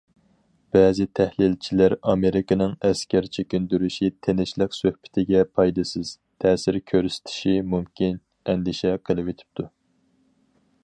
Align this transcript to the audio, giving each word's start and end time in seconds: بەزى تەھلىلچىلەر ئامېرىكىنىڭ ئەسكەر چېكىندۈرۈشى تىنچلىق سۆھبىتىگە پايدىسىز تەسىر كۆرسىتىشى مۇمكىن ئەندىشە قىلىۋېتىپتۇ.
بەزى 0.75 1.05
تەھلىلچىلەر 1.17 1.95
ئامېرىكىنىڭ 2.13 2.71
ئەسكەر 2.87 3.27
چېكىندۈرۈشى 3.37 4.09
تىنچلىق 4.27 4.73
سۆھبىتىگە 4.79 5.43
پايدىسىز 5.59 6.15
تەسىر 6.45 6.81
كۆرسىتىشى 6.93 7.55
مۇمكىن 7.75 8.17
ئەندىشە 8.53 8.95
قىلىۋېتىپتۇ. 9.11 9.69